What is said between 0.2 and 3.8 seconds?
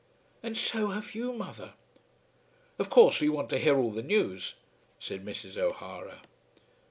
"And so have you, mother." "Of course we want to hear